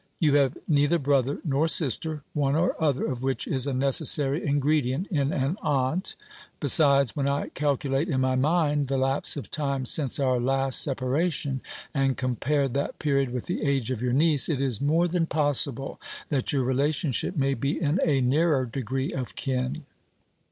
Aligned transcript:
You 0.19 0.33
have 0.33 0.57
neither 0.67 0.97
brother 0.97 1.41
nor 1.45 1.67
sister, 1.67 2.23
one 2.33 2.55
or 2.55 2.73
other 2.83 3.05
of 3.05 3.21
which 3.21 3.45
is 3.47 3.67
a 3.67 3.71
necessary 3.73 4.43
ingredient 4.43 5.05
in 5.11 5.31
an 5.31 5.57
aunt. 5.61 6.15
Besides, 6.59 7.15
when 7.15 7.27
I 7.27 7.49
calculate 7.49 8.09
in 8.09 8.21
my 8.21 8.35
mind 8.35 8.87
the 8.87 8.97
lapse 8.97 9.37
of 9.37 9.51
time 9.51 9.85
since 9.85 10.19
our 10.19 10.39
last 10.39 10.81
separation, 10.81 11.61
and 11.93 12.17
compare 12.17 12.67
that 12.69 12.97
period 12.97 13.29
with 13.29 13.45
the 13.45 13.61
age 13.63 13.91
of 13.91 14.01
your 14.01 14.11
niece, 14.11 14.49
it 14.49 14.59
is 14.59 14.81
more 14.81 15.07
than 15.07 15.27
possible 15.27 16.01
that 16.29 16.51
your 16.51 16.63
relationship 16.63 17.35
may 17.37 17.53
be 17.53 17.79
in 17.79 17.99
a 18.03 18.21
nearer 18.21 18.65
degree 18.65 19.11
of 19.13 19.35
kin. 19.35 19.85